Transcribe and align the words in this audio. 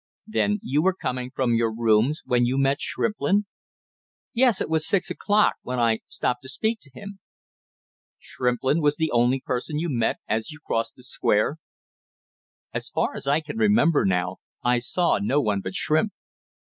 "Then 0.25 0.57
you 0.63 0.81
were 0.81 0.95
coming 0.95 1.29
from 1.29 1.53
your 1.53 1.71
rooms 1.71 2.23
when 2.25 2.43
you 2.43 2.57
met 2.57 2.81
Shrimplin?" 2.81 3.45
"Yes, 4.33 4.59
it 4.59 4.67
was 4.67 4.81
just 4.81 4.89
six 4.89 5.09
o'clock 5.11 5.57
when 5.61 5.79
I 5.79 5.99
stopped 6.07 6.41
to 6.41 6.49
speak 6.49 6.79
to 6.81 6.91
him." 6.91 7.19
"Shrimplin 8.17 8.81
was 8.81 8.95
the 8.95 9.11
only 9.11 9.41
person 9.41 9.77
you 9.77 9.89
met 9.91 10.15
as 10.27 10.49
you 10.49 10.57
crossed 10.59 10.95
the 10.95 11.03
Square?" 11.03 11.57
"As 12.73 12.89
far 12.89 13.13
as 13.15 13.27
I 13.27 13.41
can 13.41 13.59
remember 13.59 14.03
now, 14.03 14.37
I 14.63 14.79
saw 14.79 15.19
no 15.21 15.39
one 15.39 15.61
but 15.61 15.75
Shrimp." 15.75 16.11